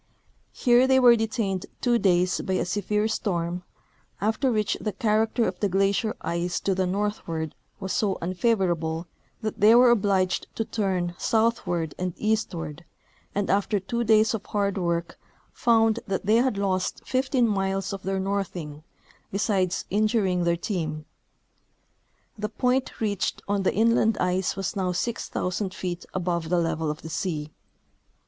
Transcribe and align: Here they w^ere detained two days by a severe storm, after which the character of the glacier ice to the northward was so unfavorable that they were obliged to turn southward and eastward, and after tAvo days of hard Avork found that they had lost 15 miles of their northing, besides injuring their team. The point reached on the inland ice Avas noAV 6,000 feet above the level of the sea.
Here 0.53 0.87
they 0.87 0.97
w^ere 0.97 1.15
detained 1.15 1.67
two 1.79 1.99
days 1.99 2.41
by 2.41 2.53
a 2.53 2.65
severe 2.65 3.07
storm, 3.07 3.61
after 4.19 4.51
which 4.51 4.75
the 4.81 4.93
character 4.93 5.47
of 5.47 5.59
the 5.59 5.69
glacier 5.69 6.15
ice 6.21 6.59
to 6.61 6.73
the 6.73 6.87
northward 6.87 7.53
was 7.79 7.93
so 7.93 8.17
unfavorable 8.19 9.05
that 9.43 9.59
they 9.59 9.75
were 9.75 9.91
obliged 9.91 10.47
to 10.55 10.65
turn 10.65 11.13
southward 11.19 11.93
and 11.99 12.15
eastward, 12.17 12.83
and 13.35 13.51
after 13.51 13.79
tAvo 13.79 14.03
days 14.03 14.33
of 14.33 14.43
hard 14.47 14.73
Avork 14.77 15.11
found 15.53 15.99
that 16.07 16.25
they 16.25 16.37
had 16.37 16.57
lost 16.57 17.03
15 17.05 17.47
miles 17.47 17.93
of 17.93 18.01
their 18.01 18.19
northing, 18.19 18.81
besides 19.31 19.85
injuring 19.91 20.45
their 20.45 20.57
team. 20.57 21.05
The 22.39 22.49
point 22.49 22.99
reached 22.99 23.43
on 23.47 23.61
the 23.61 23.73
inland 23.75 24.17
ice 24.17 24.55
Avas 24.55 24.73
noAV 24.75 24.95
6,000 24.95 25.75
feet 25.75 26.05
above 26.11 26.49
the 26.49 26.57
level 26.57 26.89
of 26.89 27.03
the 27.03 27.09
sea. 27.09 27.51